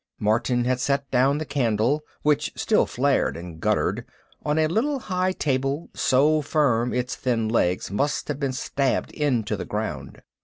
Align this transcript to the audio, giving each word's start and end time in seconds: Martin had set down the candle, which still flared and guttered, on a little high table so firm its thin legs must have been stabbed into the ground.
Martin 0.19 0.65
had 0.65 0.79
set 0.79 1.07
down 1.11 1.37
the 1.37 1.45
candle, 1.45 2.01
which 2.23 2.51
still 2.55 2.87
flared 2.87 3.37
and 3.37 3.59
guttered, 3.59 4.03
on 4.43 4.57
a 4.57 4.65
little 4.65 4.97
high 4.97 5.31
table 5.31 5.91
so 5.93 6.41
firm 6.41 6.91
its 6.91 7.15
thin 7.15 7.47
legs 7.47 7.91
must 7.91 8.27
have 8.27 8.39
been 8.39 8.51
stabbed 8.51 9.11
into 9.11 9.55
the 9.55 9.63
ground. 9.63 10.23